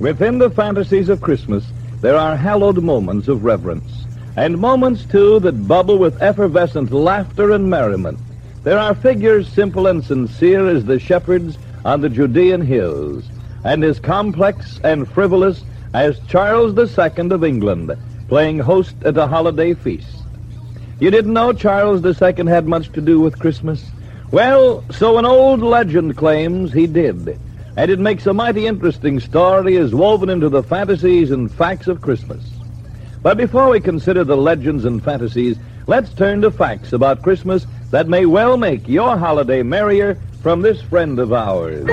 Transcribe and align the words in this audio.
Within 0.00 0.38
the 0.38 0.50
fantasies 0.50 1.08
of 1.08 1.20
Christmas, 1.20 1.64
there 2.02 2.16
are 2.16 2.36
hallowed 2.36 2.80
moments 2.80 3.26
of 3.26 3.42
reverence, 3.42 4.06
and 4.36 4.56
moments, 4.56 5.04
too, 5.04 5.40
that 5.40 5.66
bubble 5.66 5.98
with 5.98 6.22
effervescent 6.22 6.92
laughter 6.92 7.50
and 7.50 7.68
merriment. 7.68 8.16
There 8.62 8.78
are 8.78 8.94
figures 8.94 9.48
simple 9.48 9.88
and 9.88 10.04
sincere 10.04 10.68
as 10.68 10.84
the 10.84 11.00
shepherds 11.00 11.58
on 11.84 12.00
the 12.00 12.08
Judean 12.08 12.60
hills, 12.60 13.24
and 13.64 13.82
as 13.82 13.98
complex 13.98 14.78
and 14.84 15.08
frivolous 15.08 15.64
as 15.94 16.20
Charles 16.28 16.78
II 16.78 17.30
of 17.32 17.42
England, 17.42 17.90
playing 18.28 18.60
host 18.60 18.94
at 19.04 19.16
a 19.16 19.26
holiday 19.26 19.74
feast. 19.74 20.22
You 21.00 21.10
didn't 21.10 21.32
know 21.32 21.52
Charles 21.52 22.04
II 22.04 22.46
had 22.46 22.68
much 22.68 22.92
to 22.92 23.00
do 23.00 23.18
with 23.18 23.40
Christmas? 23.40 23.84
Well, 24.30 24.84
so 24.92 25.18
an 25.18 25.26
old 25.26 25.60
legend 25.60 26.16
claims 26.16 26.72
he 26.72 26.86
did 26.86 27.36
and 27.78 27.92
it 27.92 28.00
makes 28.00 28.26
a 28.26 28.34
mighty 28.34 28.66
interesting 28.66 29.20
story 29.20 29.76
as 29.76 29.94
woven 29.94 30.28
into 30.28 30.48
the 30.48 30.64
fantasies 30.64 31.30
and 31.30 31.48
facts 31.52 31.86
of 31.86 32.00
Christmas. 32.00 32.42
But 33.22 33.36
before 33.36 33.70
we 33.70 33.78
consider 33.78 34.24
the 34.24 34.36
legends 34.36 34.84
and 34.84 35.00
fantasies, 35.00 35.56
let's 35.86 36.12
turn 36.12 36.40
to 36.40 36.50
facts 36.50 36.92
about 36.92 37.22
Christmas 37.22 37.68
that 37.92 38.08
may 38.08 38.26
well 38.26 38.56
make 38.56 38.88
your 38.88 39.16
holiday 39.16 39.62
merrier 39.62 40.18
from 40.42 40.60
this 40.60 40.82
friend 40.82 41.20
of 41.20 41.32
ours. 41.32 41.86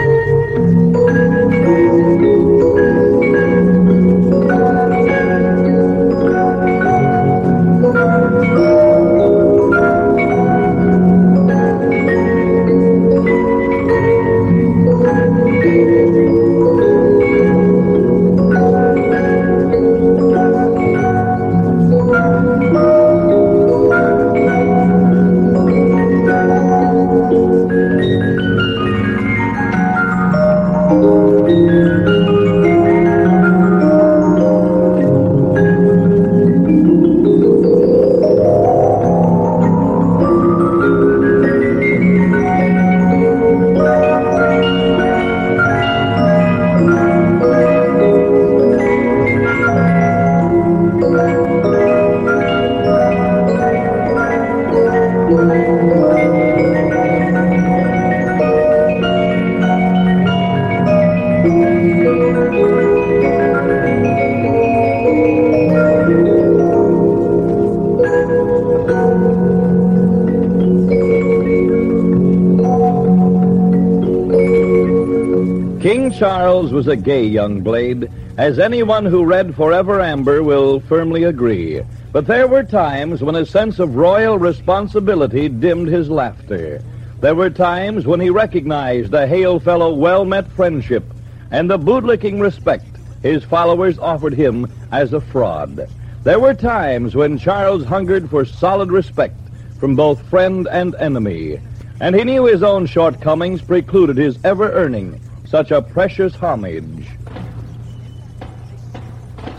Charles 76.17 76.71
was 76.71 76.87
a 76.87 76.95
gay 76.95 77.25
young 77.25 77.59
blade, 77.59 78.09
as 78.37 78.57
anyone 78.57 79.03
who 79.03 79.25
read 79.25 79.53
Forever 79.53 79.99
Amber 79.99 80.41
will 80.41 80.79
firmly 80.79 81.23
agree. 81.23 81.81
But 82.13 82.25
there 82.25 82.47
were 82.47 82.63
times 82.63 83.21
when 83.21 83.35
a 83.35 83.45
sense 83.45 83.79
of 83.79 83.97
royal 83.97 84.39
responsibility 84.39 85.49
dimmed 85.49 85.89
his 85.89 86.09
laughter. 86.09 86.81
There 87.19 87.35
were 87.35 87.49
times 87.49 88.07
when 88.07 88.21
he 88.21 88.29
recognized 88.29 89.13
a 89.13 89.27
hail 89.27 89.59
fellow 89.59 89.93
well-met 89.93 90.49
friendship 90.53 91.03
and 91.51 91.69
the 91.69 91.77
bootlicking 91.77 92.39
respect 92.39 92.85
his 93.21 93.43
followers 93.43 93.99
offered 93.99 94.35
him 94.35 94.71
as 94.93 95.11
a 95.11 95.19
fraud. 95.19 95.89
There 96.23 96.39
were 96.39 96.53
times 96.53 97.13
when 97.13 97.37
Charles 97.37 97.83
hungered 97.83 98.29
for 98.29 98.45
solid 98.45 98.89
respect 98.89 99.37
from 99.81 99.97
both 99.97 100.25
friend 100.29 100.65
and 100.71 100.95
enemy, 100.95 101.59
and 101.99 102.15
he 102.15 102.23
knew 102.23 102.45
his 102.45 102.63
own 102.63 102.85
shortcomings 102.85 103.61
precluded 103.61 104.15
his 104.15 104.39
ever 104.45 104.71
earning 104.71 105.19
such 105.47 105.71
a 105.71 105.81
precious 105.81 106.35
homage. 106.35 107.07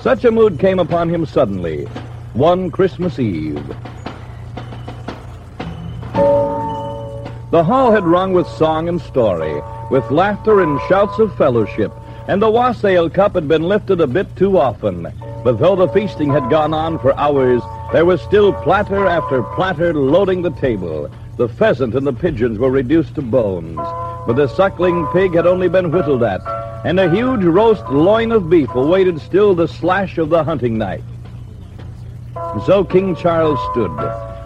Such 0.01 0.25
a 0.25 0.31
mood 0.31 0.59
came 0.59 0.79
upon 0.79 1.09
him 1.09 1.27
suddenly, 1.27 1.85
one 2.33 2.71
Christmas 2.71 3.19
Eve. 3.19 3.67
The 7.53 7.65
hall 7.65 7.91
had 7.93 8.05
rung 8.05 8.33
with 8.33 8.47
song 8.47 8.89
and 8.89 9.01
story, 9.01 9.63
with 9.91 10.11
laughter 10.11 10.61
and 10.61 10.81
shouts 10.89 11.19
of 11.19 11.35
fellowship, 11.37 11.93
and 12.29 12.43
the 12.43 12.51
wassail 12.51 13.09
cup 13.09 13.35
had 13.35 13.47
been 13.49 13.63
lifted 13.63 14.01
a 14.01 14.07
bit 14.07 14.35
too 14.37 14.59
often. 14.59 15.13
But 15.45 15.59
though 15.59 15.77
the 15.77 15.89
feasting 15.89 16.31
had 16.31 16.51
gone 16.51 16.75
on 16.75 16.99
for 16.99 17.17
hours, 17.19 17.63
there 17.93 18.05
was 18.05 18.21
still 18.21 18.53
platter 18.53 19.07
after 19.07 19.43
platter 19.43 19.95
loading 19.95 20.43
the 20.43 20.51
table. 20.51 21.09
The 21.37 21.49
pheasant 21.49 21.95
and 21.95 22.07
the 22.07 22.13
pigeons 22.13 22.59
were 22.59 22.71
reduced 22.71 23.15
to 23.15 23.23
bones, 23.23 23.79
but 24.27 24.35
the 24.35 24.49
suckling 24.49 25.07
pig 25.13 25.35
had 25.35 25.47
only 25.47 25.69
been 25.69 25.93
whittled 25.93 26.25
at, 26.25 26.41
and 26.85 26.99
a 26.99 27.09
huge 27.09 27.45
roast 27.45 27.85
loin 27.89 28.33
of 28.33 28.51
beef 28.51 28.75
awaited 28.75 29.21
still 29.21 29.55
the 29.55 29.69
slash 29.69 30.19
of 30.19 30.31
the 30.31 30.43
hunting 30.43 30.77
knife. 30.77 31.05
And 32.35 32.63
so 32.65 32.85
King 32.85 33.15
Charles 33.15 33.61
stood, 33.71 33.93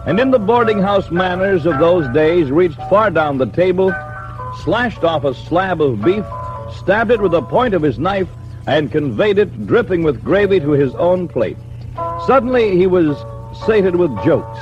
and 0.05 0.19
in 0.19 0.29
the 0.29 0.39
boarding 0.39 0.79
house 0.79 1.09
manners 1.09 1.65
of 1.65 1.79
those 1.79 2.07
days 2.13 2.51
reached 2.51 2.77
far 2.89 3.09
down 3.09 3.39
the 3.39 3.47
table, 3.47 3.91
slashed 4.63 5.03
off 5.03 5.23
a 5.23 5.33
slab 5.33 5.81
of 5.81 6.03
beef, 6.03 6.25
stabbed 6.77 7.11
it 7.11 7.19
with 7.19 7.31
the 7.31 7.41
point 7.41 7.73
of 7.73 7.81
his 7.81 7.97
knife, 7.97 8.29
and 8.67 8.91
conveyed 8.91 9.39
it 9.39 9.65
dripping 9.65 10.03
with 10.03 10.23
gravy 10.23 10.59
to 10.59 10.71
his 10.71 10.93
own 10.95 11.27
plate. 11.27 11.57
Suddenly 12.27 12.77
he 12.77 12.85
was 12.85 13.17
sated 13.65 13.95
with 13.95 14.11
jokes, 14.23 14.59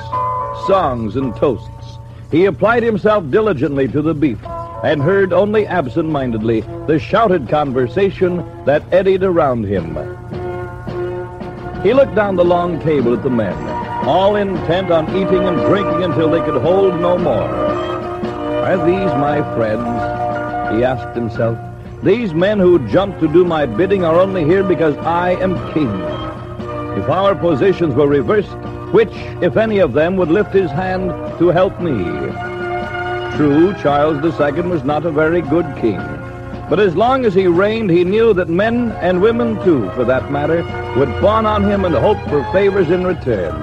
songs, 0.66 1.16
and 1.16 1.36
toasts. 1.36 1.98
He 2.30 2.46
applied 2.46 2.82
himself 2.82 3.30
diligently 3.30 3.86
to 3.88 4.00
the 4.00 4.14
beef 4.14 4.38
and 4.82 5.02
heard 5.02 5.32
only 5.32 5.66
absent-mindedly 5.66 6.60
the 6.86 6.98
shouted 6.98 7.48
conversation 7.48 8.44
that 8.64 8.82
eddied 8.92 9.22
around 9.22 9.64
him. 9.64 9.94
He 11.82 11.92
looked 11.94 12.14
down 12.14 12.36
the 12.36 12.44
long 12.44 12.80
table 12.80 13.14
at 13.14 13.22
the 13.22 13.30
men, 13.30 13.56
all 14.06 14.36
intent 14.36 14.90
on 14.90 15.08
eating 15.16 15.46
and 15.46 15.58
drinking 15.60 16.04
until 16.04 16.30
they 16.30 16.40
could 16.40 16.60
hold 16.60 17.00
no 17.00 17.16
more. 17.16 17.48
Are 17.48 18.76
these 18.86 19.12
my 19.18 19.38
friends? 19.56 20.76
He 20.76 20.84
asked 20.84 21.16
himself. 21.16 21.58
These 22.02 22.32
men 22.32 22.58
who 22.58 22.86
jump 22.88 23.18
to 23.20 23.28
do 23.28 23.44
my 23.44 23.66
bidding 23.66 24.04
are 24.04 24.18
only 24.18 24.44
here 24.44 24.62
because 24.62 24.96
I 24.98 25.32
am 25.32 25.56
king. 25.72 25.88
If 26.98 27.08
our 27.08 27.34
positions 27.34 27.94
were 27.94 28.06
reversed, 28.06 28.56
which, 28.92 29.12
if 29.42 29.56
any 29.56 29.78
of 29.78 29.92
them, 29.92 30.16
would 30.16 30.30
lift 30.30 30.52
his 30.52 30.70
hand 30.70 31.10
to 31.38 31.48
help 31.48 31.80
me? 31.80 32.59
True, 33.36 33.74
Charles 33.80 34.22
II 34.24 34.62
was 34.62 34.84
not 34.84 35.06
a 35.06 35.10
very 35.10 35.40
good 35.40 35.66
king. 35.76 36.00
But 36.68 36.78
as 36.78 36.94
long 36.94 37.24
as 37.24 37.34
he 37.34 37.46
reigned, 37.46 37.90
he 37.90 38.04
knew 38.04 38.32
that 38.34 38.48
men 38.48 38.92
and 39.00 39.20
women, 39.20 39.62
too, 39.64 39.90
for 39.90 40.04
that 40.04 40.30
matter, 40.30 40.62
would 40.96 41.08
fawn 41.20 41.44
on 41.44 41.64
him 41.64 41.84
and 41.84 41.94
hope 41.94 42.20
for 42.28 42.44
favors 42.52 42.90
in 42.90 43.04
return. 43.04 43.54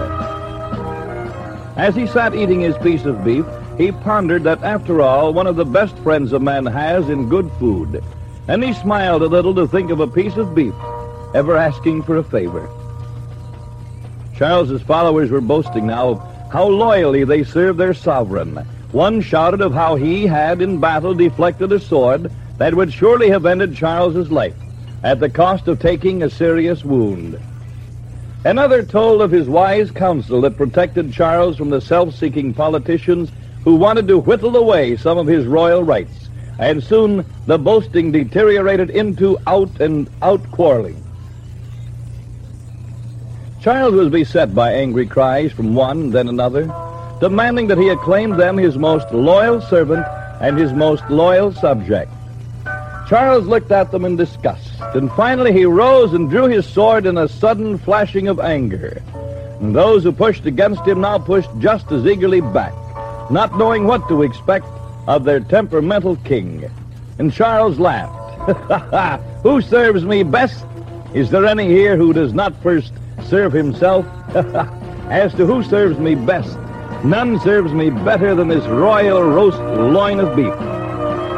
As 1.77 1.95
he 1.95 2.07
sat 2.07 2.35
eating 2.35 2.61
his 2.61 2.77
piece 2.79 3.05
of 3.05 3.23
beef, 3.23 3.45
he 3.77 3.91
pondered 3.91 4.43
that, 4.43 4.63
after 4.63 5.01
all, 5.01 5.33
one 5.33 5.47
of 5.47 5.55
the 5.55 5.63
best 5.63 5.97
friends 5.99 6.33
a 6.33 6.39
man 6.39 6.65
has 6.65 7.07
in 7.07 7.29
good 7.29 7.49
food. 7.59 8.03
And 8.47 8.63
he 8.63 8.73
smiled 8.73 9.21
a 9.21 9.27
little 9.27 9.55
to 9.55 9.67
think 9.67 9.91
of 9.91 9.99
a 9.99 10.07
piece 10.07 10.35
of 10.35 10.55
beef 10.55 10.73
ever 11.33 11.55
asking 11.55 12.03
for 12.03 12.17
a 12.17 12.23
favor. 12.23 12.69
Charles's 14.35 14.81
followers 14.81 15.31
were 15.31 15.41
boasting 15.41 15.87
now 15.87 16.09
of 16.09 16.51
how 16.51 16.67
loyally 16.67 17.23
they 17.23 17.43
served 17.43 17.79
their 17.79 17.93
sovereign. 17.93 18.65
One 18.91 19.21
shouted 19.21 19.61
of 19.61 19.73
how 19.73 19.95
he 19.95 20.25
had 20.25 20.61
in 20.61 20.79
battle 20.79 21.13
deflected 21.13 21.71
a 21.71 21.79
sword 21.79 22.31
that 22.57 22.73
would 22.73 22.93
surely 22.93 23.29
have 23.29 23.45
ended 23.45 23.75
Charles's 23.75 24.31
life 24.31 24.55
at 25.03 25.19
the 25.19 25.29
cost 25.29 25.67
of 25.67 25.79
taking 25.79 26.23
a 26.23 26.29
serious 26.29 26.85
wound. 26.85 27.39
Another 28.45 28.83
told 28.83 29.21
of 29.21 29.31
his 29.31 29.49
wise 29.49 29.91
counsel 29.91 30.41
that 30.41 30.57
protected 30.57 31.11
Charles 31.11 31.57
from 31.57 31.69
the 31.69 31.81
self-seeking 31.81 32.53
politicians 32.53 33.29
who 33.63 33.75
wanted 33.75 34.07
to 34.07 34.19
whittle 34.19 34.55
away 34.55 34.95
some 34.95 35.17
of 35.17 35.27
his 35.27 35.45
royal 35.45 35.83
rights. 35.83 36.29
And 36.57 36.81
soon 36.81 37.25
the 37.45 37.59
boasting 37.59 38.11
deteriorated 38.11 38.89
into 38.89 39.37
out 39.45 39.81
and 39.81 40.09
out 40.21 40.49
quarreling. 40.51 41.03
Charles 43.59 43.93
was 43.93 44.09
beset 44.09 44.55
by 44.55 44.71
angry 44.71 45.05
cries 45.05 45.51
from 45.51 45.75
one 45.75 46.11
then 46.11 46.29
another, 46.29 46.73
demanding 47.19 47.67
that 47.67 47.77
he 47.77 47.89
acclaim 47.89 48.37
them 48.37 48.57
his 48.57 48.77
most 48.77 49.11
loyal 49.11 49.61
servant 49.61 50.05
and 50.41 50.57
his 50.57 50.73
most 50.73 51.03
loyal 51.09 51.51
subject. 51.51 52.11
Charles 53.07 53.47
looked 53.47 53.71
at 53.71 53.91
them 53.91 54.05
in 54.05 54.17
disgust. 54.17 54.73
and 54.93 55.11
finally 55.13 55.53
he 55.53 55.65
rose 55.65 56.13
and 56.13 56.29
drew 56.29 56.47
his 56.47 56.65
sword 56.65 57.05
in 57.05 57.17
a 57.17 57.27
sudden 57.27 57.77
flashing 57.77 58.27
of 58.27 58.39
anger. 58.39 59.01
And 59.61 59.75
those 59.75 60.03
who 60.03 60.11
pushed 60.11 60.45
against 60.45 60.85
him 60.85 61.01
now 61.01 61.17
pushed 61.17 61.49
just 61.59 61.91
as 61.91 62.05
eagerly 62.05 62.41
back, 62.41 62.73
not 63.31 63.57
knowing 63.57 63.85
what 63.85 64.07
to 64.09 64.23
expect 64.23 64.67
of 65.07 65.23
their 65.23 65.39
temperamental 65.39 66.17
king. 66.17 66.69
And 67.17 67.33
Charles 67.33 67.79
laughed. 67.79 68.13
who 69.43 69.61
serves 69.61 70.03
me 70.03 70.23
best? 70.23 70.65
Is 71.13 71.31
there 71.31 71.45
any 71.45 71.67
here 71.67 71.97
who 71.97 72.13
does 72.13 72.33
not 72.33 72.61
first 72.61 72.93
serve 73.25 73.53
himself? 73.53 74.05
As 75.09 75.33
to 75.35 75.45
who 75.45 75.63
serves 75.63 75.97
me 75.97 76.15
best, 76.15 76.57
none 77.03 77.39
serves 77.41 77.71
me 77.73 77.89
better 77.89 78.35
than 78.35 78.47
this 78.47 78.65
royal 78.65 79.21
roast 79.23 79.59
loin 79.59 80.19
of 80.19 80.35
beef. 80.35 80.53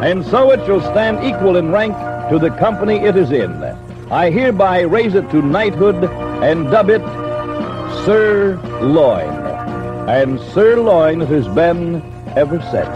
And 0.03 0.25
so 0.25 0.51
it 0.51 0.65
shall 0.65 0.81
stand 0.81 1.23
equal 1.23 1.57
in 1.57 1.71
rank 1.71 1.93
to 2.29 2.39
the 2.39 2.51
company 2.57 2.97
it 2.97 3.15
is 3.15 3.31
in. 3.31 3.63
I 4.11 4.29
hereby 4.29 4.81
raise 4.81 5.13
it 5.13 5.29
to 5.31 5.41
knighthood 5.41 6.03
and 6.43 6.71
dub 6.71 6.89
it 6.89 7.01
Sir 8.05 8.57
Loin. 8.81 9.29
And 10.07 10.39
Sir 10.53 10.77
Loin 10.77 11.21
it 11.21 11.27
has 11.29 11.47
been 11.49 12.01
ever 12.35 12.59
since. 12.71 12.89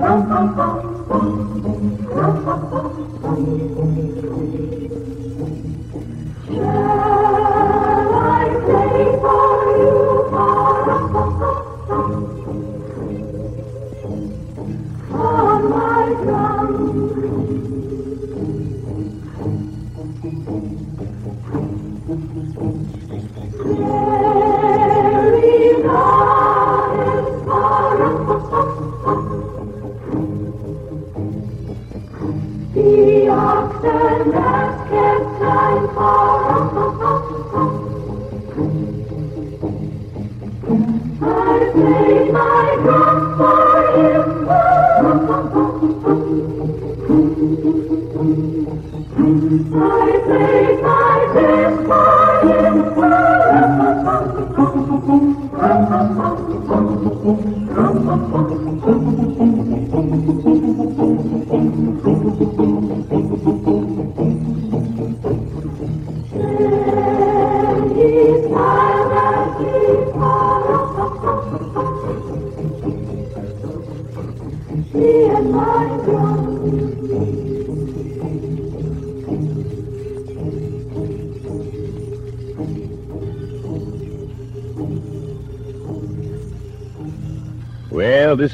Well, 0.00 0.70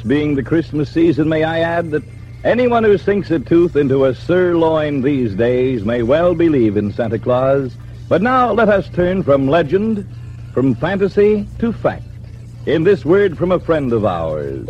being 0.07 0.35
the 0.35 0.43
Christmas 0.43 0.89
season, 0.89 1.27
may 1.27 1.43
I 1.43 1.59
add 1.59 1.91
that 1.91 2.03
anyone 2.43 2.83
who 2.83 2.97
sinks 2.97 3.29
a 3.31 3.39
tooth 3.39 3.75
into 3.75 4.05
a 4.05 4.15
sirloin 4.15 5.01
these 5.01 5.35
days 5.35 5.83
may 5.83 6.03
well 6.03 6.33
believe 6.33 6.77
in 6.77 6.93
Santa 6.93 7.19
Claus. 7.19 7.75
But 8.07 8.21
now 8.21 8.53
let 8.53 8.69
us 8.69 8.87
turn 8.89 9.23
from 9.23 9.47
legend, 9.47 10.07
from 10.53 10.75
fantasy 10.75 11.45
to 11.59 11.73
fact, 11.73 12.03
in 12.65 12.83
this 12.83 13.03
word 13.03 13.37
from 13.37 13.51
a 13.51 13.59
friend 13.59 13.91
of 13.91 14.05
ours. 14.05 14.65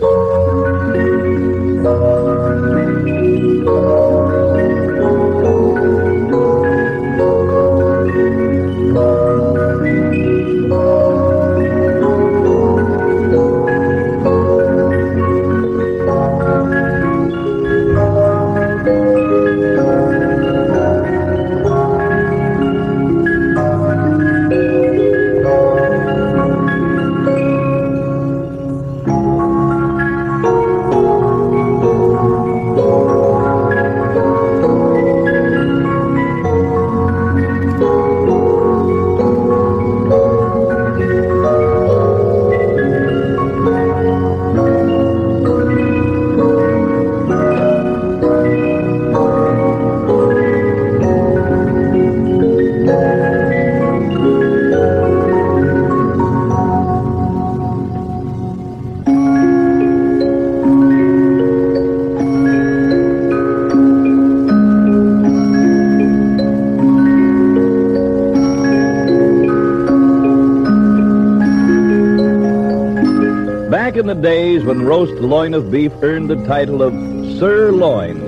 Days 74.57 74.65
when 74.65 74.81
roast 74.81 75.13
loin 75.13 75.53
of 75.53 75.69
beef 75.69 75.91
earned 76.01 76.29
the 76.29 76.47
title 76.47 76.81
of 76.81 76.93
sirloin, 77.37 78.25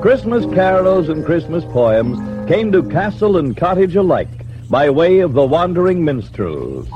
Christmas 0.00 0.44
carols 0.54 1.08
and 1.08 1.24
Christmas 1.24 1.64
poems 1.64 2.16
came 2.48 2.70
to 2.70 2.82
castle 2.90 3.36
and 3.38 3.56
cottage 3.56 3.96
alike 3.96 4.28
by 4.68 4.88
way 4.88 5.18
of 5.18 5.32
the 5.32 5.44
wandering 5.44 6.04
minstrels. 6.04 6.88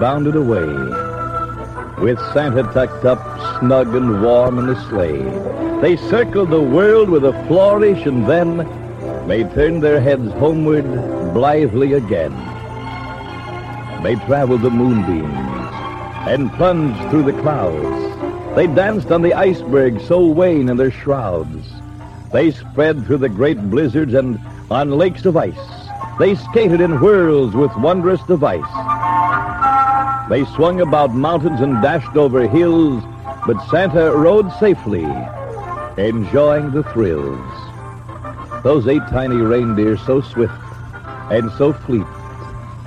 Bounded 0.00 0.34
away, 0.34 0.66
with 2.02 2.18
Santa 2.32 2.62
tucked 2.72 3.04
up 3.04 3.20
snug 3.60 3.94
and 3.94 4.22
warm 4.22 4.58
in 4.58 4.66
the 4.66 4.88
sleigh, 4.88 5.80
they 5.82 5.96
circled 6.08 6.48
the 6.48 6.60
world 6.60 7.10
with 7.10 7.24
a 7.24 7.44
flourish 7.46 8.06
and 8.06 8.26
then 8.26 8.56
they 9.28 9.44
turned 9.44 9.82
their 9.82 10.00
heads 10.00 10.32
homeward 10.32 10.86
blithely 11.34 11.92
again. 11.92 12.32
They 14.02 14.14
traveled 14.26 14.62
the 14.62 14.70
moonbeams 14.70 15.30
and 16.26 16.50
plunged 16.54 17.10
through 17.10 17.24
the 17.24 17.40
clouds. 17.42 18.56
They 18.56 18.66
danced 18.66 19.12
on 19.12 19.20
the 19.20 19.34
icebergs 19.34 20.06
so 20.08 20.20
wan 20.20 20.70
in 20.70 20.78
their 20.78 20.90
shrouds. 20.90 21.68
They 22.32 22.52
spread 22.52 23.04
through 23.04 23.18
the 23.18 23.28
great 23.28 23.60
blizzards 23.70 24.14
and 24.14 24.40
on 24.70 24.92
lakes 24.92 25.26
of 25.26 25.36
ice. 25.36 25.54
They 26.18 26.34
skated 26.36 26.80
in 26.80 26.92
whirls 26.92 27.54
with 27.54 27.76
wondrous 27.76 28.22
device. 28.22 28.89
They 30.30 30.44
swung 30.44 30.80
about 30.80 31.12
mountains 31.12 31.60
and 31.60 31.82
dashed 31.82 32.16
over 32.16 32.46
hills, 32.46 33.02
but 33.48 33.60
Santa 33.68 34.14
rode 34.14 34.48
safely, 34.60 35.02
enjoying 35.96 36.70
the 36.70 36.84
thrills. 36.84 37.50
Those 38.62 38.86
eight 38.86 39.02
tiny 39.10 39.38
reindeer, 39.38 39.96
so 39.96 40.20
swift 40.20 40.54
and 41.32 41.50
so 41.58 41.72
fleet, 41.72 42.06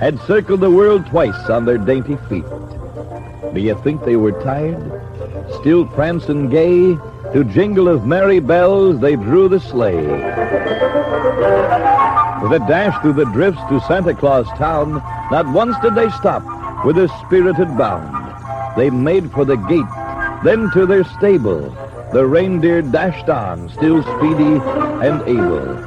had 0.00 0.18
circled 0.22 0.60
the 0.60 0.70
world 0.70 1.04
twice 1.04 1.50
on 1.50 1.66
their 1.66 1.76
dainty 1.76 2.16
feet. 2.30 2.46
Do 3.52 3.60
you 3.60 3.78
think 3.84 4.06
they 4.06 4.16
were 4.16 4.32
tired? 4.42 4.80
Still 5.60 5.84
prancing 5.84 6.48
gay, 6.48 6.96
to 7.34 7.44
jingle 7.52 7.88
of 7.88 8.06
merry 8.06 8.40
bells 8.40 9.00
they 9.00 9.16
drew 9.16 9.50
the 9.50 9.60
sleigh. 9.60 10.06
With 12.40 12.52
a 12.52 12.64
dash 12.66 12.98
through 13.02 13.12
the 13.12 13.30
drifts 13.34 13.60
to 13.68 13.82
Santa 13.82 14.14
Claus 14.14 14.46
town, 14.56 14.94
not 15.30 15.46
once 15.52 15.76
did 15.82 15.94
they 15.94 16.08
stop 16.08 16.42
with 16.84 16.98
a 16.98 17.08
spirited 17.24 17.76
bound. 17.78 18.12
They 18.76 18.90
made 18.90 19.32
for 19.32 19.44
the 19.44 19.56
gate, 19.56 19.84
then 20.44 20.70
to 20.72 20.84
their 20.86 21.04
stable. 21.04 21.70
The 22.12 22.26
reindeer 22.26 22.82
dashed 22.82 23.28
on, 23.28 23.70
still 23.70 24.02
speedy 24.02 24.60
and 25.04 25.22
able. 25.26 25.78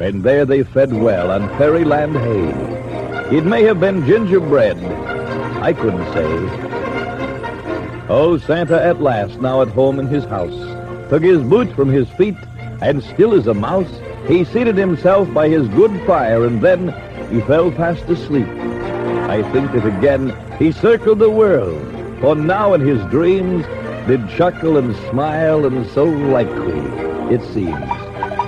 And 0.00 0.22
there 0.22 0.44
they 0.44 0.62
fed 0.62 0.92
well 0.92 1.30
on 1.30 1.48
fairyland 1.58 2.16
hay. 2.16 3.36
It 3.36 3.44
may 3.44 3.64
have 3.64 3.80
been 3.80 4.06
gingerbread. 4.06 4.78
I 5.62 5.72
couldn't 5.72 6.12
say. 6.12 6.24
Oh, 8.08 8.38
Santa 8.38 8.82
at 8.82 9.02
last, 9.02 9.40
now 9.40 9.60
at 9.60 9.68
home 9.68 9.98
in 9.98 10.06
his 10.06 10.24
house, 10.24 10.54
took 11.10 11.22
his 11.22 11.42
boots 11.42 11.72
from 11.72 11.88
his 11.88 12.08
feet, 12.10 12.36
and 12.80 13.02
still 13.02 13.34
as 13.34 13.46
a 13.46 13.54
mouse, 13.54 13.90
he 14.26 14.44
seated 14.44 14.76
himself 14.76 15.32
by 15.34 15.48
his 15.48 15.66
good 15.68 16.06
fire, 16.06 16.44
and 16.44 16.62
then 16.62 16.88
he 17.30 17.40
fell 17.42 17.70
fast 17.72 18.04
asleep. 18.04 18.46
I 19.28 19.42
think 19.52 19.72
that 19.72 19.84
again 19.84 20.34
he 20.58 20.72
circled 20.72 21.18
the 21.18 21.30
world, 21.30 21.82
for 22.20 22.34
now 22.34 22.72
in 22.72 22.80
his 22.80 22.98
dreams 23.10 23.66
did 24.06 24.26
chuckle 24.30 24.78
and 24.78 24.96
smile, 25.10 25.66
and 25.66 25.86
so 25.88 26.04
likely, 26.04 26.80
it 27.34 27.42
seems. 27.52 27.88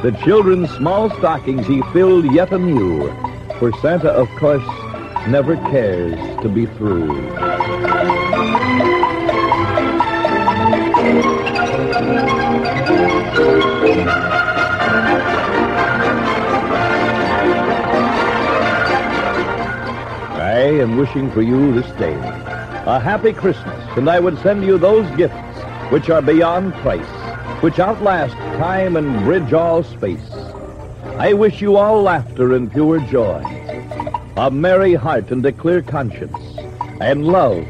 The 0.02 0.18
children's 0.24 0.70
small 0.70 1.10
stockings 1.18 1.66
he 1.66 1.82
filled 1.92 2.24
yet 2.32 2.50
anew, 2.50 3.10
for 3.58 3.70
Santa, 3.82 4.08
of 4.08 4.26
course, 4.38 4.66
never 5.28 5.56
cares 5.70 6.18
to 6.40 6.48
be 6.48 6.64
through. 6.64 7.28
Wishing 21.00 21.30
for 21.30 21.40
you 21.40 21.72
this 21.72 21.90
day 21.92 22.14
a 22.84 23.00
happy 23.00 23.32
Christmas, 23.32 23.96
and 23.96 24.10
I 24.10 24.20
would 24.20 24.38
send 24.40 24.62
you 24.62 24.76
those 24.76 25.08
gifts 25.16 25.58
which 25.90 26.10
are 26.10 26.20
beyond 26.20 26.74
price, 26.74 27.62
which 27.62 27.78
outlast 27.78 28.34
time 28.60 28.96
and 28.96 29.24
bridge 29.24 29.54
all 29.54 29.82
space. 29.82 30.30
I 31.16 31.32
wish 31.32 31.62
you 31.62 31.78
all 31.78 32.02
laughter 32.02 32.52
and 32.52 32.70
pure 32.70 33.00
joy, 33.00 33.42
a 34.36 34.50
merry 34.50 34.92
heart 34.92 35.30
and 35.30 35.44
a 35.46 35.52
clear 35.52 35.80
conscience, 35.80 36.36
and 37.00 37.24
love 37.24 37.64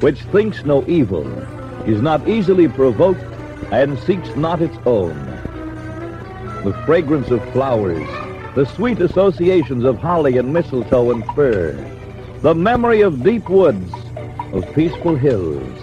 which 0.00 0.22
thinks 0.32 0.64
no 0.64 0.82
evil, 0.86 1.28
is 1.86 2.00
not 2.00 2.26
easily 2.26 2.66
provoked, 2.66 3.20
and 3.72 3.98
seeks 3.98 4.34
not 4.36 4.62
its 4.62 4.78
own. 4.86 5.14
The 6.64 6.72
fragrance 6.86 7.30
of 7.30 7.46
flowers, 7.52 8.08
the 8.54 8.64
sweet 8.64 9.00
associations 9.00 9.84
of 9.84 9.98
holly 9.98 10.38
and 10.38 10.50
mistletoe 10.50 11.10
and 11.10 11.26
fir, 11.34 11.99
the 12.42 12.54
memory 12.54 13.02
of 13.02 13.22
deep 13.22 13.50
woods, 13.50 13.92
of 14.54 14.74
peaceful 14.74 15.14
hills, 15.14 15.78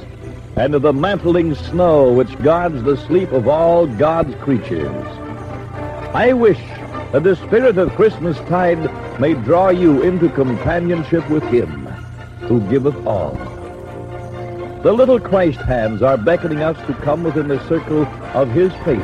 and 0.56 0.74
of 0.74 0.82
the 0.82 0.92
mantling 0.92 1.54
snow 1.54 2.12
which 2.12 2.36
guards 2.42 2.82
the 2.82 2.98
sleep 2.98 3.32
of 3.32 3.48
all 3.48 3.86
God's 3.86 4.34
creatures. 4.42 5.06
I 6.16 6.34
wish 6.34 6.58
that 7.12 7.22
the 7.22 7.36
spirit 7.36 7.78
of 7.78 7.96
Christmas 7.96 8.38
tide 8.50 8.80
may 9.20 9.36
draw 9.36 9.70
you 9.70 10.02
into 10.02 10.30
companionship 10.30 11.30
with 11.30 11.44
him 11.44 11.86
who 12.48 12.60
giveth 12.72 13.06
all. 13.06 13.36
The 14.82 14.94
little 14.94 15.20
Christ 15.20 15.60
hands 15.60 16.02
are 16.02 16.18
beckoning 16.18 16.64
us 16.64 16.78
to 16.88 16.94
come 16.96 17.22
within 17.22 17.50
the 17.50 17.66
circle 17.68 18.08
of 18.34 18.50
his 18.50 18.72
faith 18.84 19.04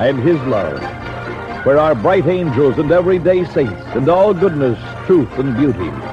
and 0.00 0.18
his 0.18 0.40
love, 0.42 0.82
where 1.64 1.78
are 1.78 1.94
bright 1.94 2.26
angels 2.26 2.76
and 2.76 2.90
everyday 2.90 3.44
saints 3.44 3.82
and 3.94 4.08
all 4.08 4.34
goodness, 4.34 4.78
truth, 5.06 5.30
and 5.38 5.56
beauty. 5.56 6.07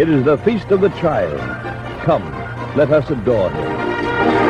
It 0.00 0.08
is 0.08 0.24
the 0.24 0.38
feast 0.38 0.70
of 0.70 0.80
the 0.80 0.88
child. 0.88 1.38
Come, 2.04 2.24
let 2.74 2.90
us 2.90 3.10
adore 3.10 3.50
him. 3.50 4.49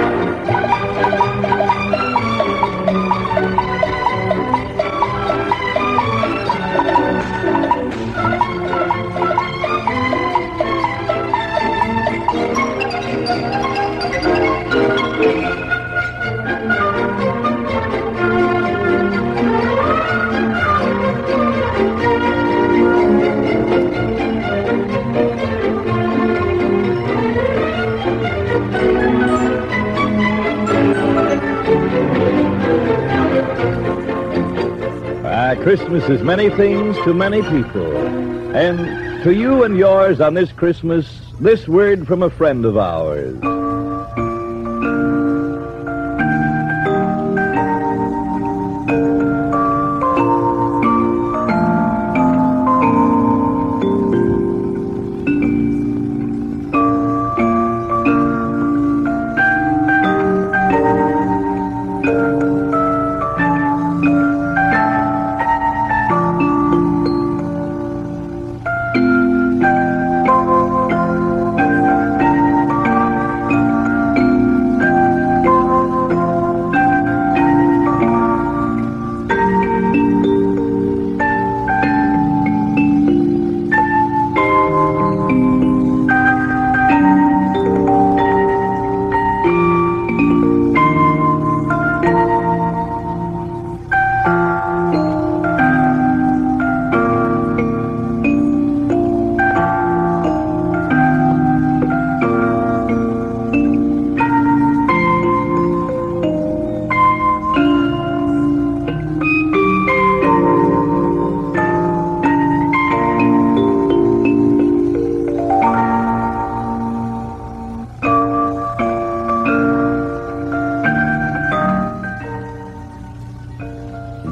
Christmas 35.62 36.08
is 36.08 36.22
many 36.22 36.48
things 36.48 36.96
to 37.04 37.12
many 37.12 37.42
people. 37.42 37.94
And 38.56 39.22
to 39.24 39.34
you 39.34 39.62
and 39.62 39.76
yours 39.76 40.18
on 40.18 40.32
this 40.32 40.50
Christmas, 40.52 41.20
this 41.38 41.68
word 41.68 42.06
from 42.06 42.22
a 42.22 42.30
friend 42.30 42.64
of 42.64 42.78
ours. 42.78 43.38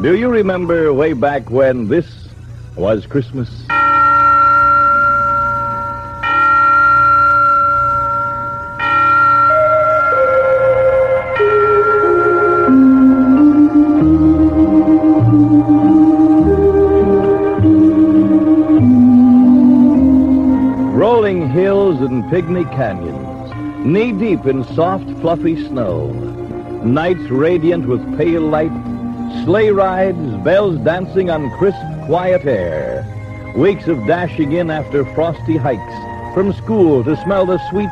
Do 0.08 0.16
you 0.16 0.30
remember 0.30 0.90
way 0.94 1.12
back 1.12 1.50
when 1.50 1.88
this 1.88 2.28
was 2.76 3.04
Christmas? 3.04 3.50
Rolling 20.96 21.50
hills 21.50 22.00
and 22.00 22.24
pygmy 22.30 22.64
canyons, 22.72 23.84
knee 23.84 24.12
deep 24.12 24.46
in 24.46 24.64
soft, 24.74 25.04
fluffy 25.20 25.62
snow, 25.66 26.12
nights 26.82 27.28
radiant 27.28 27.86
with 27.86 28.00
pale 28.16 28.40
light, 28.40 28.72
sleigh 29.48 29.70
rides, 29.70 30.36
bells 30.44 30.78
dancing 30.80 31.30
on 31.30 31.50
crisp, 31.56 31.80
quiet 32.04 32.44
air, 32.44 33.02
weeks 33.56 33.86
of 33.86 33.96
dashing 34.06 34.52
in 34.52 34.70
after 34.70 35.06
frosty 35.14 35.56
hikes, 35.56 36.34
from 36.34 36.52
school 36.52 37.02
to 37.02 37.16
smell 37.22 37.46
the 37.46 37.56
sweet, 37.70 37.88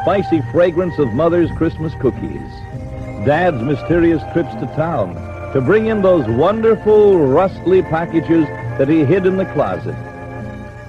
spicy 0.00 0.40
fragrance 0.50 0.98
of 0.98 1.12
Mother's 1.12 1.50
Christmas 1.58 1.92
cookies, 2.00 2.50
Dad's 3.26 3.62
mysterious 3.62 4.22
trips 4.32 4.54
to 4.54 4.66
town 4.74 5.14
to 5.52 5.60
bring 5.60 5.84
in 5.84 6.00
those 6.00 6.26
wonderful, 6.28 7.18
rustly 7.18 7.82
packages 7.82 8.46
that 8.78 8.88
he 8.88 9.04
hid 9.04 9.26
in 9.26 9.36
the 9.36 9.52
closet. 9.52 9.94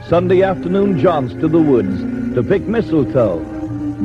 Sunday 0.08 0.42
afternoon 0.42 0.98
jaunts 0.98 1.34
to 1.34 1.50
the 1.50 1.60
woods 1.60 2.00
to 2.34 2.42
pick 2.42 2.62
mistletoe, 2.62 3.40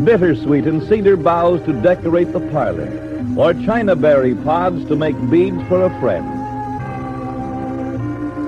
bittersweet 0.04 0.66
and 0.66 0.82
cedar 0.88 1.16
boughs 1.16 1.64
to 1.64 1.72
decorate 1.80 2.32
the 2.32 2.40
parlor, 2.50 3.11
or 3.36 3.54
chinaberry 3.54 4.34
pods 4.44 4.84
to 4.86 4.96
make 4.96 5.16
beads 5.30 5.62
for 5.68 5.84
a 5.84 6.00
friend. 6.00 6.26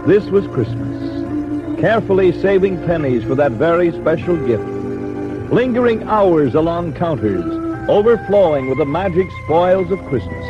This 0.06 0.24
was 0.26 0.46
Christmas, 0.48 1.80
carefully 1.80 2.32
saving 2.40 2.84
pennies 2.84 3.24
for 3.24 3.34
that 3.34 3.52
very 3.52 3.90
special 3.92 4.36
gift, 4.46 4.64
lingering 5.52 6.02
hours 6.04 6.54
along 6.54 6.94
counters, 6.94 7.44
overflowing 7.88 8.68
with 8.68 8.78
the 8.78 8.84
magic 8.84 9.28
spoils 9.44 9.90
of 9.90 10.04
Christmas. 10.06 10.44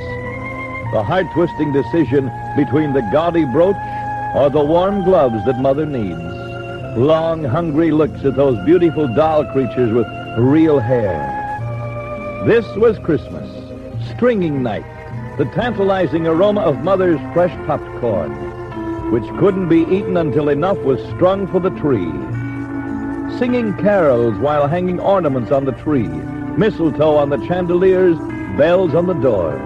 The 0.92 1.02
heart-twisting 1.02 1.72
decision 1.72 2.30
between 2.56 2.92
the 2.92 3.08
gaudy 3.12 3.44
brooch 3.44 3.76
or 4.34 4.50
the 4.50 4.64
warm 4.64 5.04
gloves 5.04 5.44
that 5.46 5.58
Mother 5.58 5.86
needs 5.86 6.34
long, 6.96 7.42
hungry 7.42 7.90
looks 7.90 8.24
at 8.24 8.36
those 8.36 8.64
beautiful 8.64 9.08
doll 9.14 9.44
creatures 9.46 9.92
with 9.92 10.06
real 10.38 10.78
hair. 10.78 11.30
This 12.46 12.66
was 12.76 12.98
Christmas, 13.00 13.43
stringing 14.16 14.62
night, 14.62 14.84
the 15.38 15.44
tantalizing 15.46 16.26
aroma 16.26 16.60
of 16.60 16.84
Mother's 16.84 17.20
fresh 17.32 17.54
popped 17.66 18.00
corn, 18.00 19.10
which 19.10 19.24
couldn't 19.38 19.68
be 19.68 19.82
eaten 19.82 20.16
until 20.16 20.48
enough 20.48 20.78
was 20.78 21.00
strung 21.14 21.46
for 21.46 21.60
the 21.60 21.70
tree. 21.70 22.12
Singing 23.38 23.76
carols 23.78 24.38
while 24.38 24.68
hanging 24.68 25.00
ornaments 25.00 25.50
on 25.50 25.64
the 25.64 25.72
tree, 25.72 26.08
mistletoe 26.56 27.16
on 27.16 27.30
the 27.30 27.44
chandeliers, 27.46 28.16
bells 28.56 28.94
on 28.94 29.06
the 29.06 29.14
doors. 29.14 29.60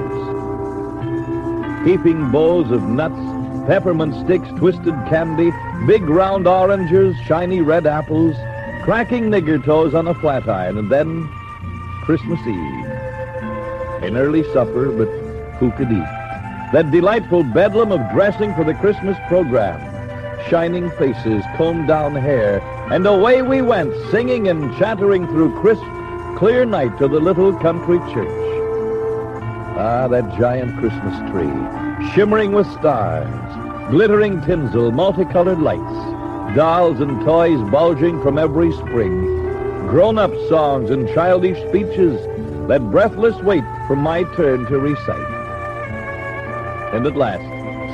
Heaping 1.86 2.30
bowls 2.30 2.70
of 2.70 2.82
nuts 2.82 3.38
peppermint 3.68 4.14
sticks, 4.24 4.48
twisted 4.56 4.94
candy, 5.10 5.50
big 5.86 6.02
round 6.08 6.48
oranges, 6.48 7.14
shiny 7.26 7.60
red 7.60 7.86
apples, 7.86 8.34
cracking 8.82 9.24
nigger 9.24 9.62
toes 9.62 9.94
on 9.94 10.08
a 10.08 10.14
flat 10.14 10.48
iron, 10.48 10.78
and 10.78 10.90
then 10.90 11.28
Christmas 12.06 12.40
Eve. 12.46 12.97
An 14.02 14.16
early 14.16 14.44
supper, 14.52 14.90
but 14.92 15.08
who 15.58 15.72
could 15.72 15.90
eat? 15.90 16.08
That 16.72 16.90
delightful 16.92 17.42
bedlam 17.42 17.90
of 17.90 18.12
dressing 18.12 18.54
for 18.54 18.62
the 18.62 18.74
Christmas 18.74 19.16
program. 19.26 19.80
Shining 20.48 20.88
faces, 20.92 21.42
combed 21.56 21.88
down 21.88 22.14
hair, 22.14 22.60
and 22.92 23.06
away 23.06 23.42
we 23.42 23.60
went, 23.60 23.92
singing 24.10 24.46
and 24.48 24.76
chattering 24.78 25.26
through 25.26 25.60
crisp, 25.60 25.82
clear 26.38 26.64
night 26.64 26.96
to 26.98 27.08
the 27.08 27.18
little 27.18 27.52
country 27.58 27.98
church. 28.12 28.28
Ah, 29.76 30.06
that 30.08 30.38
giant 30.38 30.78
Christmas 30.78 31.18
tree, 31.30 32.12
shimmering 32.14 32.52
with 32.52 32.70
stars, 32.78 33.28
glittering 33.90 34.40
tinsel, 34.42 34.92
multicolored 34.92 35.60
lights, 35.60 36.54
dolls 36.54 37.00
and 37.00 37.24
toys 37.24 37.60
bulging 37.70 38.22
from 38.22 38.38
every 38.38 38.72
spring, 38.72 39.24
grown-up 39.88 40.32
songs 40.48 40.90
and 40.90 41.08
childish 41.14 41.58
speeches 41.68 42.20
that 42.68 42.90
breathless 42.90 43.34
wait 43.42 43.64
for 43.86 43.96
my 43.96 44.22
turn 44.36 44.66
to 44.66 44.78
recite. 44.78 45.34
And 46.94 47.06
at 47.06 47.16
last, 47.16 47.42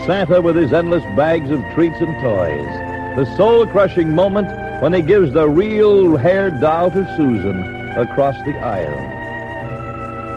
Santa 0.04 0.42
with 0.42 0.56
his 0.56 0.72
endless 0.72 1.04
bags 1.16 1.50
of 1.50 1.60
treats 1.74 2.00
and 2.00 2.14
toys, 2.20 3.16
the 3.16 3.37
soul-crushing 3.37 4.14
moment 4.14 4.48
when 4.82 4.92
he 4.92 5.00
gives 5.00 5.32
the 5.32 5.48
real 5.48 6.16
hair 6.16 6.50
doll 6.50 6.90
to 6.90 7.16
Susan 7.16 7.56
across 7.96 8.37
the 8.44 8.58
aisle. 8.58 8.98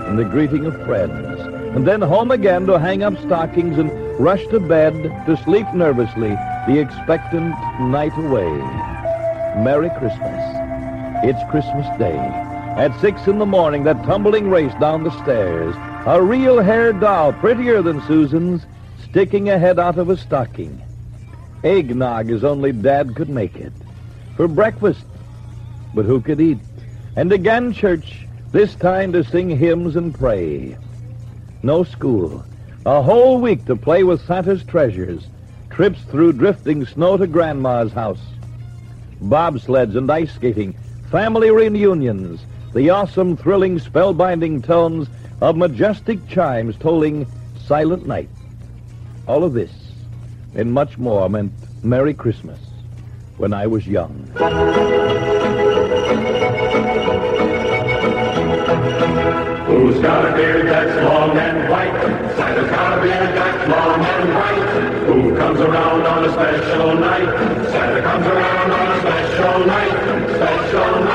And 0.08 0.19
the 0.19 0.23
greeting 0.23 0.65
of 0.67 0.86
friends, 0.86 1.39
and 1.76 1.86
then 1.88 2.02
home 2.02 2.32
again 2.32 2.65
to 2.67 2.80
hang 2.80 3.04
up 3.04 3.17
stockings 3.26 3.78
and 3.78 3.91
rush 4.19 4.45
to 4.47 4.60
bed 4.60 4.93
to 5.26 5.36
sleep 5.43 5.67
nervously 5.73 6.30
the 6.67 6.80
expectant 6.80 7.56
night 7.82 8.15
away. 8.17 8.47
Merry 9.63 9.89
Christmas. 9.97 10.43
It's 11.23 11.52
Christmas 11.52 11.88
Day. 11.97 12.47
At 12.78 13.00
six 13.02 13.26
in 13.26 13.40
the 13.40 13.46
morning, 13.48 13.86
that 13.86 14.04
tumbling 14.04 14.52
race 14.52 14.72
down 14.80 15.04
the 15.04 15.24
stairs. 15.24 15.74
A 16.06 16.22
real 16.22 16.62
hair 16.62 16.94
doll, 16.94 17.34
prettier 17.34 17.82
than 17.82 18.04
Susan's, 18.04 18.62
sticking 19.04 19.50
a 19.50 19.58
head 19.58 19.80
out 19.80 19.98
of 19.98 20.12
a 20.12 20.16
stocking. 20.16 20.80
Eggnog 21.63 22.30
as 22.30 22.44
only 22.44 22.72
Dad 22.72 23.16
could 23.16 23.30
make 23.30 23.56
it. 23.56 23.74
For 24.36 24.48
breakfast. 24.48 25.04
But 25.96 26.06
who 26.06 26.22
could 26.22 26.40
eat? 26.40 26.60
And 27.16 27.34
again 27.34 27.74
church, 27.74 28.28
this 28.52 28.76
time 28.76 29.12
to 29.13 29.24
sing 29.24 29.50
hymns 29.50 29.96
and 29.96 30.13
pray. 30.13 30.78
No 31.63 31.84
school. 31.84 32.46
A 32.86 33.02
whole 33.02 33.42
week 33.42 33.66
to 33.66 33.76
play 33.76 34.04
with 34.04 34.24
Santa's 34.28 34.63
treasures. 34.63 35.26
Trips 35.72 36.04
through 36.12 36.34
drifting 36.34 36.86
snow 36.86 37.18
to 37.18 37.26
Grandma's 37.26 37.92
house. 37.92 38.22
Bobsleds 39.20 39.98
and 39.98 40.12
ice 40.12 40.32
skating. 40.36 40.76
Family 41.10 41.50
reunions. 41.50 42.40
The 42.78 42.92
awesome, 42.92 43.36
thrilling, 43.36 43.80
spellbinding 43.80 44.63
tones 44.63 45.08
of 45.42 45.58
majestic 45.58 46.28
chimes 46.28 46.78
tolling 46.78 47.26
Silent 47.66 48.06
Night. 48.06 48.30
All 49.28 49.44
of 49.44 49.54
this 49.54 49.72
and 50.54 50.72
much 50.72 51.00
more 51.00 51.28
meant 51.28 51.54
Merry 51.84 52.13
Christmas 52.13 52.60
when 53.38 53.52
I 53.52 53.66
was 53.66 53.88
young. 53.88 54.13
Who's 59.66 60.00
got 60.00 60.32
a 60.32 60.36
beard 60.36 60.68
that's 60.68 61.04
long 61.04 61.36
and 61.36 61.72
white? 61.72 62.00
Santa's 62.36 62.70
got 62.70 63.00
a 63.00 63.02
beard 63.02 63.36
that's 63.36 63.70
long 63.72 64.06
and 64.06 64.36
white. 64.36 65.08
Who 65.08 65.36
comes 65.36 65.60
around 65.62 66.06
on 66.06 66.26
a 66.26 66.32
special 66.32 66.94
night? 67.00 67.72
Santa 67.72 68.02
comes 68.04 68.28
around 68.28 68.72
on 68.72 68.92
a 68.92 69.00
special 69.00 69.66
night. 69.66 69.92
Special 70.36 71.06
night. 71.06 71.07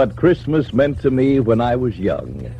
What 0.00 0.16
Christmas 0.16 0.72
meant 0.72 0.98
to 0.98 1.10
me 1.10 1.40
when 1.40 1.60
I 1.60 1.76
was 1.76 1.98
young. 1.98 2.50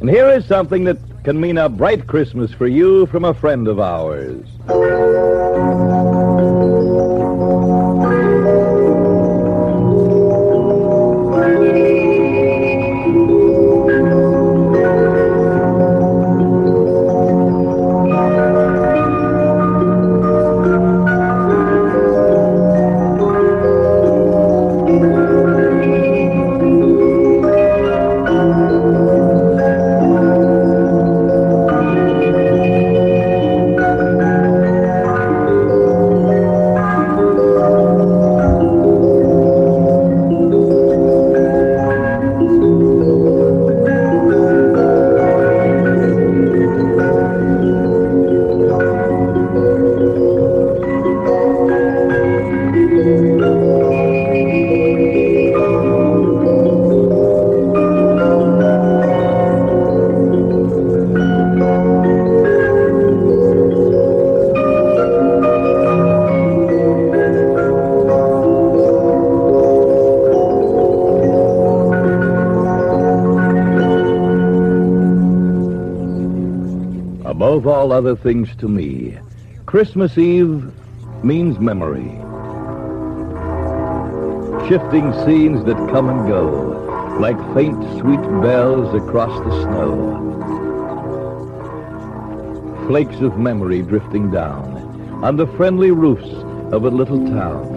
And 0.00 0.10
here 0.10 0.28
is 0.28 0.44
something 0.44 0.82
that 0.86 0.98
can 1.22 1.40
mean 1.40 1.56
a 1.56 1.68
bright 1.68 2.08
Christmas 2.08 2.52
for 2.52 2.66
you 2.66 3.06
from 3.06 3.24
a 3.24 3.32
friend 3.32 3.68
of 3.68 3.78
ours. 3.78 4.44
Other 78.00 78.16
things 78.16 78.48
to 78.56 78.66
me, 78.66 79.14
Christmas 79.66 80.16
Eve 80.16 80.72
means 81.22 81.58
memory. 81.58 82.08
Shifting 84.70 85.12
scenes 85.26 85.66
that 85.66 85.76
come 85.92 86.08
and 86.08 86.26
go, 86.26 87.18
like 87.20 87.36
faint, 87.52 87.78
sweet 88.00 88.22
bells 88.40 88.94
across 88.94 89.38
the 89.40 89.62
snow. 89.64 89.92
Flakes 92.86 93.20
of 93.20 93.36
memory 93.36 93.82
drifting 93.82 94.30
down 94.30 94.64
on 95.22 95.36
the 95.36 95.48
friendly 95.58 95.90
roofs 95.90 96.30
of 96.72 96.86
a 96.86 96.90
little 96.90 97.22
town. 97.26 97.68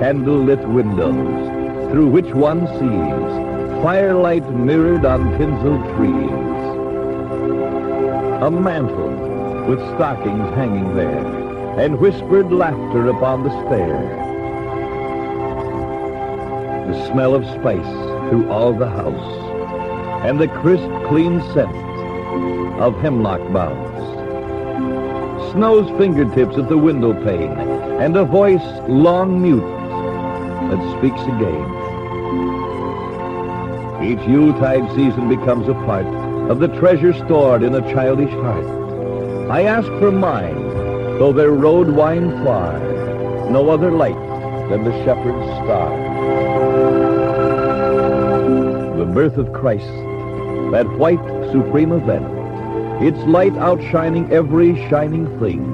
Candle-lit 0.00 0.68
windows 0.68 1.90
through 1.90 2.08
which 2.08 2.30
one 2.34 2.66
sees 2.78 3.82
firelight 3.82 4.46
mirrored 4.50 5.06
on 5.06 5.38
tinsel 5.38 5.78
trees. 5.96 6.49
A 8.40 8.50
mantle 8.50 9.66
with 9.66 9.78
stockings 9.94 10.48
hanging 10.54 10.96
there, 10.96 11.78
and 11.78 12.00
whispered 12.00 12.50
laughter 12.50 13.08
upon 13.08 13.44
the 13.44 13.50
stair. 13.66 13.98
The 16.88 17.06
smell 17.06 17.34
of 17.34 17.44
spice 17.44 17.84
through 18.30 18.48
all 18.50 18.72
the 18.72 18.88
house, 18.88 20.24
and 20.24 20.40
the 20.40 20.48
crisp, 20.48 20.88
clean 21.08 21.42
scent 21.52 21.76
of 22.80 22.96
hemlock 23.02 23.42
boughs. 23.52 24.00
Snow's 25.52 25.90
fingertips 25.98 26.56
at 26.56 26.70
the 26.70 26.78
window 26.78 27.12
pane, 27.12 27.52
and 28.00 28.16
a 28.16 28.24
voice 28.24 28.64
long 28.88 29.42
mute 29.42 29.60
that 30.70 30.98
speaks 30.98 31.20
again. 31.20 31.68
Each 34.02 34.26
Yuletide 34.26 34.88
season 34.96 35.28
becomes 35.28 35.68
a 35.68 35.74
part 35.74 36.06
of 36.48 36.60
the 36.60 36.68
treasure 36.78 37.12
stored 37.12 37.62
in 37.62 37.74
a 37.74 37.92
childish 37.92 38.30
heart. 38.30 38.66
I 39.50 39.62
ask 39.62 39.88
for 39.98 40.12
mine, 40.12 40.54
though 41.18 41.32
their 41.32 41.50
road 41.50 41.88
wind 41.88 42.32
far, 42.44 42.78
no 43.50 43.68
other 43.68 43.90
light 43.90 44.14
than 44.70 44.84
the 44.84 45.04
shepherd's 45.04 45.46
star. 45.64 45.90
The 48.96 49.04
birth 49.04 49.36
of 49.36 49.52
Christ, 49.52 49.90
that 50.72 50.86
white 50.98 51.20
supreme 51.50 51.92
event, 51.92 53.02
its 53.02 53.18
light 53.26 53.56
outshining 53.56 54.30
every 54.30 54.76
shining 54.88 55.26
thing, 55.40 55.64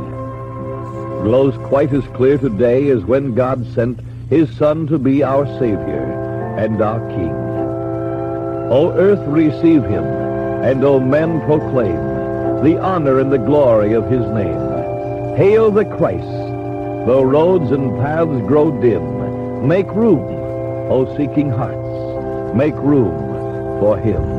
glows 1.23 1.57
quite 1.69 1.93
as 1.93 2.05
clear 2.15 2.39
today 2.39 2.89
as 2.89 3.05
when 3.05 3.35
God 3.35 3.67
sent 3.75 4.01
his 4.31 4.49
Son 4.57 4.87
to 4.87 4.99
be 4.99 5.23
our 5.23 5.47
Savior 5.59 6.57
and 6.57 6.81
our 6.81 7.01
King. 7.11 7.33
O 8.71 8.93
earth, 8.93 9.25
receive 9.29 9.85
him, 9.85 10.05
and 10.65 10.85
O 10.85 11.01
men, 11.01 11.41
proclaim 11.43 12.17
the 12.63 12.79
honor 12.79 13.21
and 13.21 13.31
the 13.31 13.39
glory 13.39 13.93
of 13.93 14.11
his 14.11 14.23
name. 14.29 15.37
Hail 15.37 15.71
the 15.71 15.85
Christ, 15.85 16.27
though 17.07 17.23
roads 17.23 17.71
and 17.71 17.99
paths 18.01 18.41
grow 18.47 18.71
dim. 18.81 19.67
Make 19.69 19.91
room, 19.93 20.23
O 20.91 21.05
seeking 21.17 21.51
hearts, 21.51 22.55
make 22.57 22.75
room 22.77 23.81
for 23.81 23.99
him. 23.99 24.37